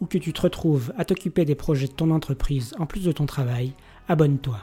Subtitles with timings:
[0.00, 3.12] ou que tu te retrouves à t'occuper des projets de ton entreprise en plus de
[3.12, 3.72] ton travail,
[4.08, 4.58] abonne-toi.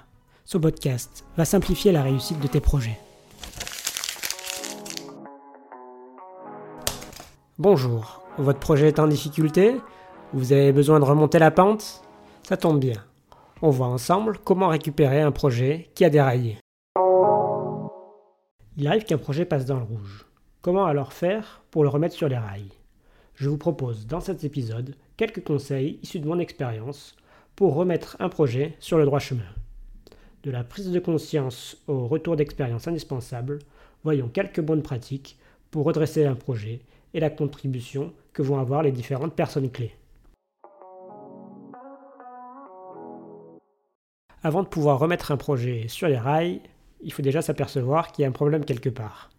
[0.45, 2.99] Ce podcast va simplifier la réussite de tes projets.
[7.57, 9.75] Bonjour, votre projet est en difficulté?
[10.33, 12.01] Vous avez besoin de remonter la pente?
[12.43, 13.03] Ça tombe bien.
[13.61, 16.57] On voit ensemble comment récupérer un projet qui a déraillé.
[18.77, 20.25] Il arrive qu'un projet passe dans le rouge.
[20.61, 22.73] Comment alors faire pour le remettre sur les rails?
[23.35, 27.15] Je vous propose dans cet épisode quelques conseils issus de mon expérience
[27.55, 29.43] pour remettre un projet sur le droit chemin.
[30.43, 33.59] De la prise de conscience au retour d'expérience indispensable,
[34.03, 35.37] voyons quelques bonnes pratiques
[35.71, 36.81] pour redresser un projet
[37.13, 39.95] et la contribution que vont avoir les différentes personnes clés.
[44.43, 46.61] Avant de pouvoir remettre un projet sur les rails,
[47.01, 49.31] il faut déjà s'apercevoir qu'il y a un problème quelque part.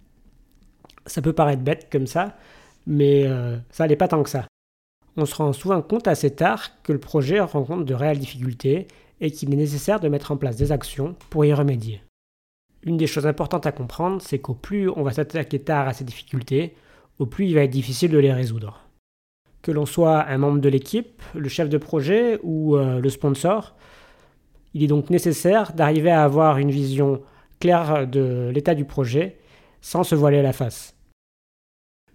[1.04, 2.36] Ça peut paraître bête comme ça,
[2.86, 4.46] mais euh, ça n'est pas tant que ça
[5.16, 8.86] on se rend souvent compte assez tard que le projet rencontre de réelles difficultés
[9.20, 12.02] et qu'il est nécessaire de mettre en place des actions pour y remédier.
[12.82, 16.04] Une des choses importantes à comprendre, c'est qu'au plus on va s'attaquer tard à ces
[16.04, 16.74] difficultés,
[17.18, 18.82] au plus il va être difficile de les résoudre.
[19.62, 23.74] Que l'on soit un membre de l'équipe, le chef de projet ou euh, le sponsor,
[24.74, 27.22] il est donc nécessaire d'arriver à avoir une vision
[27.58, 29.38] claire de l'état du projet
[29.80, 30.94] sans se voiler la face.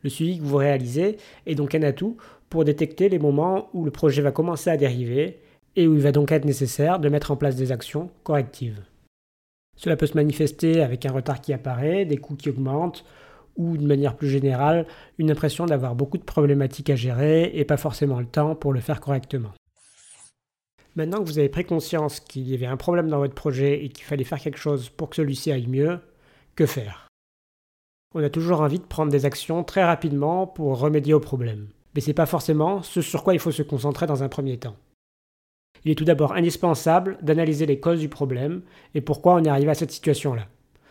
[0.04, 2.18] Le suivi que vous réalisez est donc un atout
[2.52, 5.40] pour détecter les moments où le projet va commencer à dériver
[5.78, 8.84] et où il va donc être nécessaire de mettre en place des actions correctives.
[9.78, 13.06] Cela peut se manifester avec un retard qui apparaît, des coûts qui augmentent,
[13.56, 14.86] ou de manière plus générale,
[15.18, 18.82] une impression d'avoir beaucoup de problématiques à gérer et pas forcément le temps pour le
[18.82, 19.54] faire correctement.
[20.98, 23.88] Maintenant que vous avez pris conscience qu'il y avait un problème dans votre projet et
[23.88, 26.00] qu'il fallait faire quelque chose pour que celui-ci aille mieux,
[26.56, 27.08] que faire?
[28.14, 32.02] On a toujours envie de prendre des actions très rapidement pour remédier au problème mais
[32.02, 34.76] ce n'est pas forcément ce sur quoi il faut se concentrer dans un premier temps.
[35.84, 38.62] Il est tout d'abord indispensable d'analyser les causes du problème
[38.94, 40.48] et pourquoi on est arrivé à cette situation-là.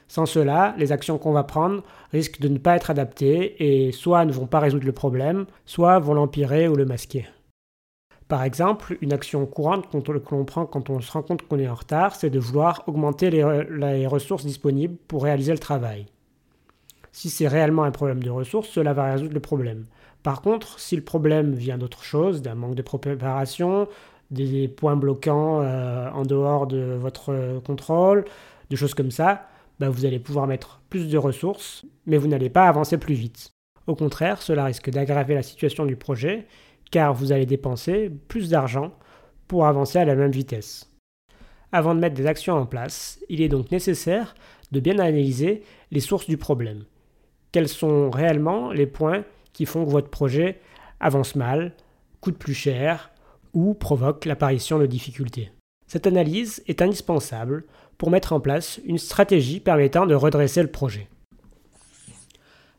[0.08, 4.24] Sans cela, les actions qu'on va prendre risquent de ne pas être adaptées et soit
[4.24, 7.28] ne vont pas résoudre le problème, soit vont l'empirer ou le masquer.
[8.26, 11.68] Par exemple, une action courante que l'on prend quand on se rend compte qu'on est
[11.68, 16.06] en retard, c'est de vouloir augmenter les, les ressources disponibles pour réaliser le travail.
[17.12, 19.87] Si c'est réellement un problème de ressources, cela va résoudre le problème.
[20.22, 23.88] Par contre, si le problème vient d'autre chose, d'un manque de préparation,
[24.31, 28.25] des points bloquants euh, en dehors de votre contrôle,
[28.69, 29.48] des choses comme ça,
[29.81, 33.50] bah, vous allez pouvoir mettre plus de ressources, mais vous n'allez pas avancer plus vite.
[33.87, 36.47] Au contraire, cela risque d'aggraver la situation du projet,
[36.91, 38.92] car vous allez dépenser plus d'argent
[39.48, 40.91] pour avancer à la même vitesse.
[41.72, 44.34] Avant de mettre des actions en place, il est donc nécessaire
[44.71, 46.84] de bien analyser les sources du problème.
[47.52, 50.60] Quels sont réellement les points qui font que votre projet
[51.00, 51.72] avance mal,
[52.20, 53.10] coûte plus cher
[53.54, 55.50] ou provoque l'apparition de difficultés.
[55.86, 57.64] Cette analyse est indispensable
[57.98, 61.08] pour mettre en place une stratégie permettant de redresser le projet.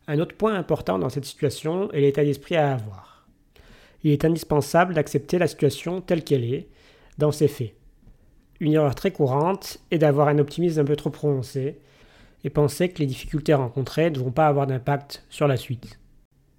[0.08, 3.28] Un autre point important dans cette situation est l'état d'esprit à avoir.
[4.04, 6.68] Il est indispensable d'accepter la situation telle qu'elle est,
[7.18, 7.76] dans ses faits.
[8.60, 11.80] Une erreur très courante est d'avoir un optimisme un peu trop prononcé
[12.44, 16.00] et penser que les difficultés rencontrées ne vont pas avoir d'impact sur la suite.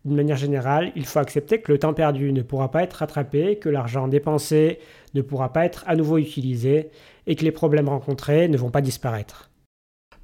[0.05, 3.57] D'une manière générale, il faut accepter que le temps perdu ne pourra pas être rattrapé,
[3.57, 4.81] que l'argent dépensé
[5.15, 6.91] ne pourra pas être à nouveau utilisé
[7.29, 9.51] et que les problèmes rencontrés ne vont pas disparaître.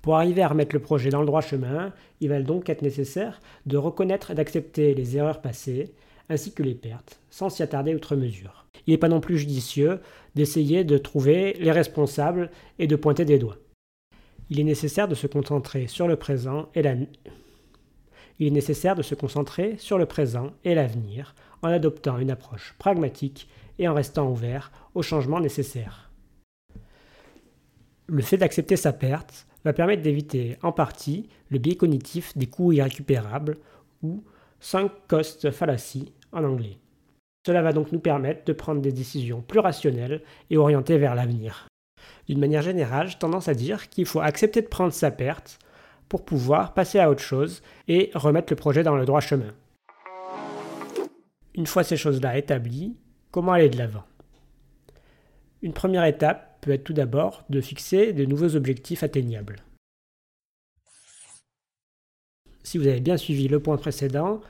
[0.02, 3.40] Pour arriver à remettre le projet dans le droit chemin, il va donc être nécessaire
[3.66, 5.92] de reconnaître et d'accepter les erreurs passées
[6.28, 8.66] ainsi que les pertes, sans s'y attarder outre mesure.
[8.86, 10.00] Il n'est pas non plus judicieux
[10.34, 13.58] d'essayer de trouver les responsables et de pointer des doigts.
[14.50, 16.94] Il est nécessaire de se concentrer sur le présent et la
[18.38, 22.74] il est nécessaire de se concentrer sur le présent et l'avenir en adoptant une approche
[22.78, 23.48] pragmatique
[23.78, 26.10] et en restant ouvert aux changements nécessaires.
[28.06, 32.72] Le fait d'accepter sa perte va permettre d'éviter en partie le biais cognitif des coûts
[32.72, 33.58] irrécupérables
[34.02, 34.22] ou
[34.60, 36.78] sunk cost fallacy en anglais.
[37.44, 41.66] Cela va donc nous permettre de prendre des décisions plus rationnelles et orientées vers l'avenir.
[42.28, 45.58] D'une manière générale, j'ai tendance à dire qu'il faut accepter de prendre sa perte
[46.08, 49.54] pour pouvoir passer à autre chose et remettre le projet dans le droit chemin.
[51.54, 52.96] Une fois ces choses-là établies,
[53.30, 54.04] comment aller de l'avant?
[55.62, 59.56] Une première étape peut être tout d'abord de fixer de nouveaux objectifs atteignables.
[62.62, 64.40] Si vous avez bien suivi le point précédent,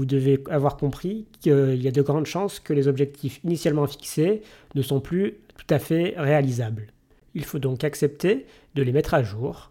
[0.00, 4.40] vous devez avoir compris qu'il y a de grandes chances que les objectifs initialement fixés
[4.74, 6.86] ne sont plus tout à fait réalisables.
[7.34, 9.68] Il faut donc accepter de les mettre à jour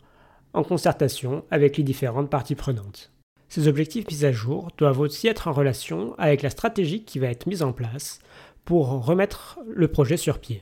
[0.54, 3.12] en concertation avec les différentes parties prenantes.
[3.48, 7.26] Ces objectifs mis à jour doivent aussi être en relation avec la stratégie qui va
[7.26, 8.20] être mise en place
[8.66, 10.62] pour remettre le projet sur pied.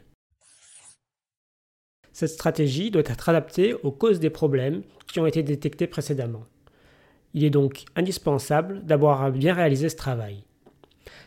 [2.13, 6.46] Cette stratégie doit être adaptée aux causes des problèmes qui ont été détectés précédemment.
[7.38, 10.44] Il est donc indispensable d'avoir bien réalisé ce travail.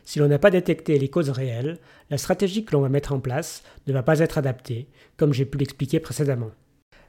[0.02, 1.78] Si l'on n'a pas détecté les causes réelles,
[2.10, 5.44] la stratégie que l'on va mettre en place ne va pas être adaptée, comme j'ai
[5.44, 6.50] pu l'expliquer précédemment.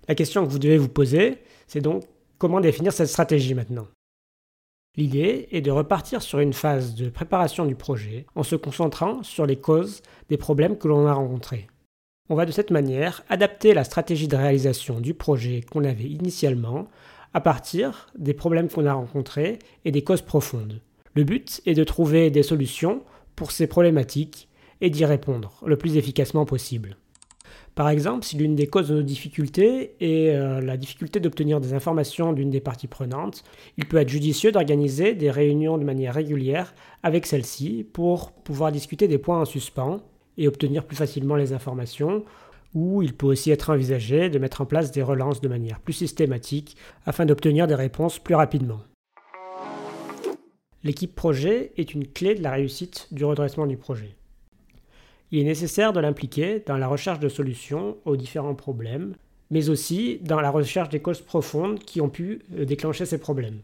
[0.07, 2.03] La question que vous devez vous poser, c'est donc
[2.37, 3.87] comment définir cette stratégie maintenant?
[4.95, 9.47] L'idée est de repartir sur une phase de préparation du projet en se concentrant sur
[9.47, 11.65] les causes des problèmes que l'on a rencontrés.
[12.29, 16.87] On va de cette manière adapter la stratégie de réalisation du projet qu'on avait initialement
[17.33, 20.81] à partir des problèmes qu'on a rencontrés et des causes profondes.
[21.13, 23.03] Le but est de trouver des solutions
[23.35, 24.47] pour ces problématiques
[24.81, 26.97] et d'y répondre le plus efficacement possible.
[27.75, 31.73] Par exemple, si l'une des causes de nos difficultés est euh, la difficulté d'obtenir des
[31.73, 33.43] informations d'une des parties prenantes,
[33.77, 39.07] il peut être judicieux d'organiser des réunions de manière régulière avec celle-ci pour pouvoir discuter
[39.07, 40.01] des points en suspens
[40.37, 42.25] et obtenir plus facilement les informations,
[42.73, 45.93] ou il peut aussi être envisagé de mettre en place des relances de manière plus
[45.93, 48.81] systématique afin d'obtenir des réponses plus rapidement.
[50.83, 54.15] L'équipe projet est une clé de la réussite du redressement du projet.
[55.31, 59.15] Il est nécessaire de l'impliquer dans la recherche de solutions aux différents problèmes,
[59.49, 63.59] mais aussi dans la recherche des causes profondes qui ont pu euh, déclencher ces problèmes.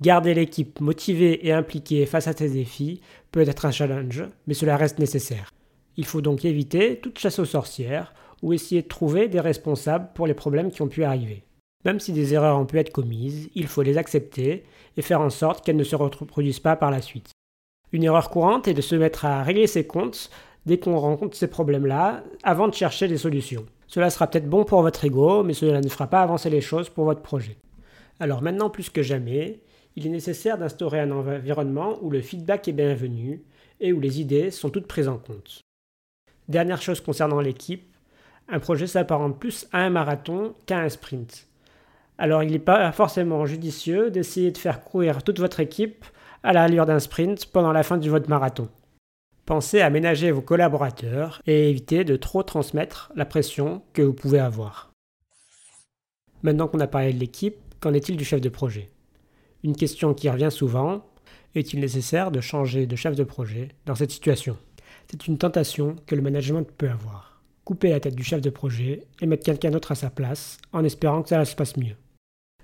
[0.00, 3.00] Garder l'équipe motivée et impliquée face à ces défis
[3.32, 5.50] peut être un challenge, mais cela reste nécessaire.
[5.96, 10.26] Il faut donc éviter toute chasse aux sorcières ou essayer de trouver des responsables pour
[10.26, 11.44] les problèmes qui ont pu arriver.
[11.84, 14.64] Même si des erreurs ont pu être commises, il faut les accepter
[14.96, 17.30] et faire en sorte qu'elles ne se reproduisent pas par la suite.
[17.92, 20.30] Une erreur courante est de se mettre à régler ses comptes
[20.66, 23.64] dès qu'on rencontre ces problèmes-là, avant de chercher des solutions.
[23.88, 26.90] Cela sera peut-être bon pour votre ego, mais cela ne fera pas avancer les choses
[26.90, 27.56] pour votre projet.
[28.20, 29.60] Alors maintenant plus que jamais,
[29.96, 33.42] il est nécessaire d'instaurer un environnement où le feedback est bienvenu
[33.80, 35.62] et où les idées sont toutes prises en compte.
[36.50, 37.94] Dernière chose concernant l'équipe,
[38.48, 41.46] un projet s'apparente plus à un marathon qu'à un sprint.
[42.18, 46.04] Alors il n'est pas forcément judicieux d'essayer de faire courir toute votre équipe
[46.42, 48.68] à l'allure d'un sprint pendant la fin de votre marathon.
[49.46, 54.40] Pensez à ménager vos collaborateurs et évitez de trop transmettre la pression que vous pouvez
[54.40, 54.90] avoir.
[56.42, 58.88] Maintenant qu'on a parlé de l'équipe, qu'en est-il du chef de projet?
[59.62, 61.06] Une question qui revient souvent,
[61.54, 64.58] est-il nécessaire de changer de chef de projet dans cette situation?
[65.10, 67.42] C'est une tentation que le management peut avoir.
[67.64, 70.84] Couper la tête du chef de projet et mettre quelqu'un d'autre à sa place en
[70.84, 71.96] espérant que ça se passe mieux.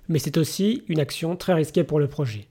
[0.07, 2.47] Mais c'est aussi une action très risquée pour le projet.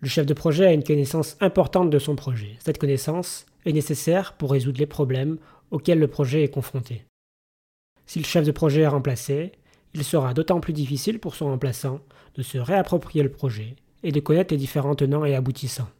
[0.00, 2.56] Le chef de projet a une connaissance importante de son projet.
[2.58, 5.36] Cette connaissance est nécessaire pour résoudre les problèmes
[5.70, 7.04] auxquels le projet est confronté.
[8.06, 9.52] Si le chef de projet est remplacé,
[9.92, 12.00] il sera d'autant plus difficile pour son remplaçant
[12.34, 15.90] de se réapproprier le projet et de connaître les différents tenants et aboutissants.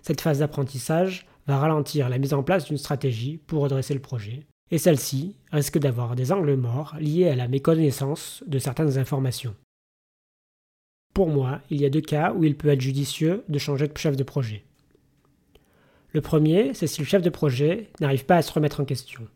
[0.00, 4.46] Cette phase d'apprentissage va ralentir la mise en place d'une stratégie pour redresser le projet,
[4.70, 9.56] et celle-ci risque d'avoir des angles morts liés à la méconnaissance de certaines informations.
[11.14, 13.96] Pour moi, il y a deux cas où il peut être judicieux de changer de
[13.96, 14.62] chef de projet.
[16.12, 19.26] Le premier, c'est si le chef de projet n'arrive pas à se remettre en question,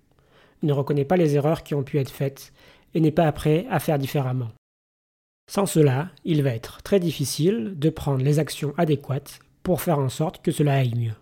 [0.63, 2.53] ne reconnaît pas les erreurs qui ont pu être faites
[2.95, 4.51] et n'est pas prêt à faire différemment.
[5.51, 10.11] Sans cela, il va être très difficile de prendre les actions adéquates pour faire en
[10.11, 11.15] sorte que cela aille mieux.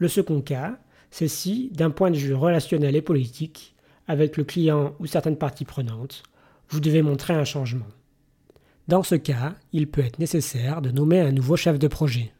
[0.00, 0.78] Le second cas,
[1.10, 3.74] c'est si, d'un point de vue relationnel et politique,
[4.08, 6.22] avec le client ou certaines parties prenantes,
[6.70, 7.86] vous devez montrer un changement.
[8.88, 12.32] Dans ce cas, il peut être nécessaire de nommer un nouveau chef de projet.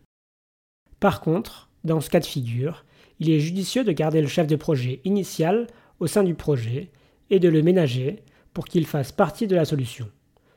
[1.00, 2.86] Par contre, dans ce cas de figure,
[3.18, 5.66] il est judicieux de garder le chef de projet initial
[5.98, 6.90] au sein du projet
[7.28, 8.24] et de le ménager
[8.54, 10.08] pour qu'il fasse partie de la solution.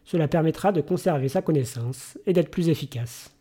[0.06, 3.33] Cela permettra de conserver sa connaissance et d'être plus efficace.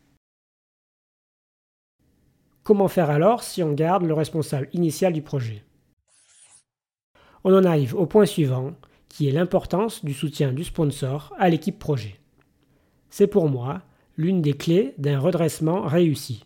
[2.62, 5.64] Comment faire alors si on garde le responsable initial du projet?
[7.42, 8.75] On en arrive au point suivant,
[9.09, 12.21] qui est l'importance du soutien du sponsor à l'équipe projet.
[13.11, 13.83] C'est pour moi
[14.16, 16.45] l'une des clés d'un redressement réussi.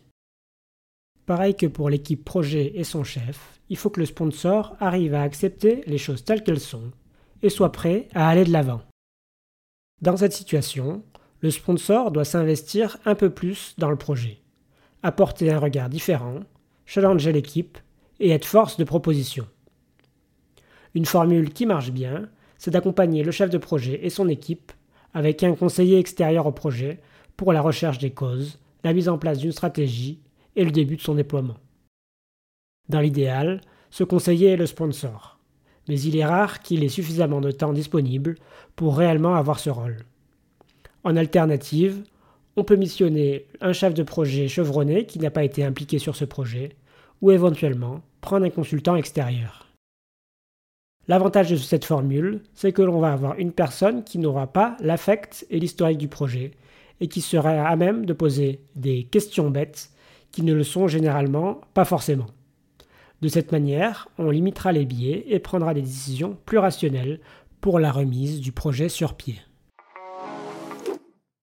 [1.27, 5.21] Pareil que pour l'équipe projet et son chef, il faut que le sponsor arrive à
[5.21, 6.91] accepter les choses telles qu'elles sont
[7.43, 8.81] et soit prêt à aller de l'avant.
[10.01, 11.03] Dans cette situation,
[11.41, 14.41] le sponsor doit s'investir un peu plus dans le projet,
[15.07, 16.41] apporter un regard différent,
[16.85, 17.77] challenger l'équipe
[18.19, 19.47] et être force de proposition.
[20.95, 24.73] Une formule qui marche bien, c'est d'accompagner le chef de projet et son équipe
[25.13, 26.99] avec un conseiller extérieur au projet
[27.37, 30.19] pour la recherche des causes, la mise en place d'une stratégie
[30.57, 31.57] et le début de son déploiement.
[32.89, 35.39] Dans l'idéal, ce conseiller est le sponsor,
[35.87, 38.35] mais il est rare qu'il ait suffisamment de temps disponible
[38.75, 39.99] pour réellement avoir ce rôle.
[41.05, 42.03] En alternative,
[42.57, 46.25] on peut missionner un chef de projet chevronné qui n'a pas été impliqué sur ce
[46.25, 46.75] projet,
[47.21, 49.67] ou éventuellement prendre un consultant extérieur.
[51.07, 55.45] L'avantage de cette formule, c'est que l'on va avoir une personne qui n'aura pas l'affect
[55.51, 56.51] et l'historique du projet,
[56.99, 59.91] et qui sera à même de poser des questions bêtes
[60.31, 62.27] qui ne le sont généralement pas forcément.
[63.21, 67.19] De cette manière, on limitera les biais et prendra des décisions plus rationnelles
[67.61, 69.35] pour la remise du projet sur pied.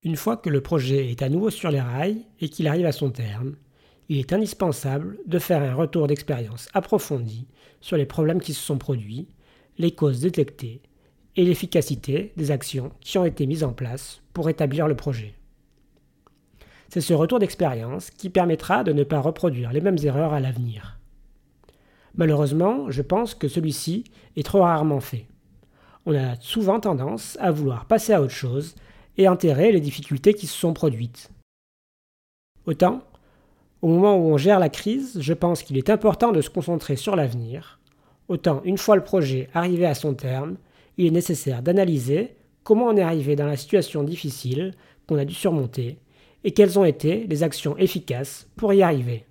[0.05, 2.93] Une fois que le projet est à nouveau sur les rails et qu'il arrive à
[2.93, 3.57] son terme,
[4.11, 7.47] il est indispensable de faire un retour d'expérience approfondi
[7.81, 9.29] sur les problèmes qui se sont produits,
[9.79, 10.83] les causes détectées
[11.37, 15.35] et l'efficacité des actions qui ont été mises en place pour établir le projet.
[16.91, 20.99] C'est ce retour d'expérience qui permettra de ne pas reproduire les mêmes erreurs à l'avenir.
[22.15, 24.05] Malheureusement, je pense que celui-ci
[24.37, 25.27] est trop rarement fait.
[26.05, 28.75] On a souvent tendance à vouloir passer à autre chose
[29.17, 31.31] et enterrer les difficultés qui se sont produites.
[32.67, 33.03] Autant,
[33.83, 36.97] au moment où on gère la crise, je pense qu'il est important de se concentrer
[36.97, 37.79] sur l'avenir.
[38.29, 40.57] Autant, une fois le projet arrivé à son terme,
[40.97, 44.73] il est nécessaire d'analyser comment on est arrivé dans la situation difficile
[45.07, 45.99] qu'on a dû surmonter
[46.45, 49.27] et quelles ont été les actions efficaces pour y arriver.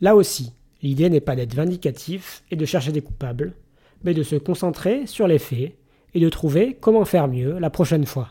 [0.00, 0.52] Là aussi,
[0.82, 3.54] l'idée n'est pas d'être vindicatif et de chercher des coupables,
[4.02, 5.74] mais de se concentrer sur les faits
[6.14, 8.30] et de trouver comment faire mieux la prochaine fois.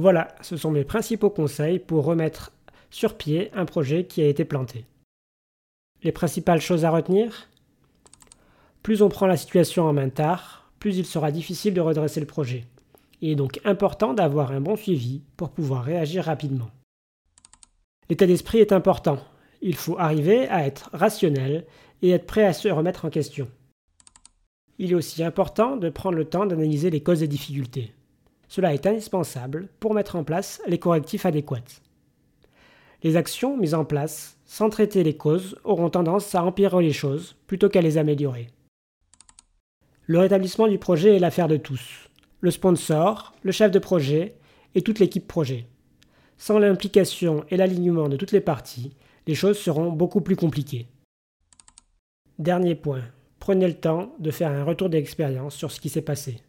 [0.00, 2.52] Voilà, ce sont mes principaux conseils pour remettre
[2.88, 4.84] sur pied un projet qui a été planté.
[6.04, 7.48] Les principales choses à retenir?
[8.84, 12.26] Plus on prend la situation en main tard, plus il sera difficile de redresser le
[12.26, 12.64] projet.
[13.22, 16.70] Il est donc important d'avoir un bon suivi pour pouvoir réagir rapidement.
[18.08, 19.18] L'état d'esprit est important.
[19.62, 21.66] Il faut arriver à être rationnel
[22.02, 23.48] et être prêt à se remettre en question.
[24.78, 27.92] Il est aussi important de prendre le temps d'analyser les causes des difficultés.
[28.48, 31.82] Cela est indispensable pour mettre en place les correctifs adéquats.
[33.02, 37.36] Les actions mises en place sans traiter les causes auront tendance à empirer les choses
[37.46, 38.48] plutôt qu'à les améliorer.
[40.06, 42.08] Le rétablissement du projet est l'affaire de tous.
[42.40, 44.36] Le sponsor, le chef de projet
[44.74, 45.66] et toute l'équipe projet.
[46.38, 48.94] Sans l'implication et l'alignement de toutes les parties,
[49.26, 50.86] les choses seront beaucoup plus compliquées.
[52.38, 53.02] Dernier point,
[53.38, 56.40] prenez le temps de faire un retour d'expérience sur ce qui s'est passé.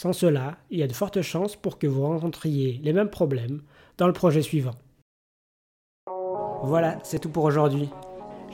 [0.00, 3.60] Sans cela, il y a de fortes chances pour que vous rencontriez les mêmes problèmes
[3.98, 4.76] dans le projet suivant.
[6.62, 7.90] Voilà, c'est tout pour aujourd'hui.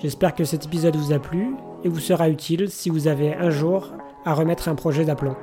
[0.03, 3.51] J'espère que cet épisode vous a plu et vous sera utile si vous avez un
[3.51, 3.93] jour
[4.25, 5.37] à remettre un projet d'aplomb.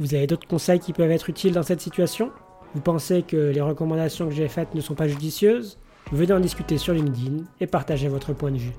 [0.00, 2.32] Vous avez d'autres conseils qui peuvent être utiles dans cette situation?
[2.74, 5.78] Vous pensez que les recommandations que j'ai faites ne sont pas judicieuses?
[6.10, 8.74] Venez en discuter sur LinkedIn et partagez votre point de vue.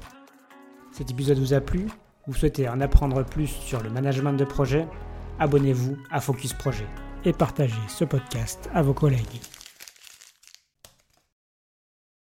[0.91, 1.87] Cet épisode vous a plu?
[2.27, 4.85] Vous souhaitez en apprendre plus sur le management de projet?
[5.39, 6.87] Abonnez-vous à Focus Projet
[7.25, 9.62] et partagez ce podcast à vos collègues.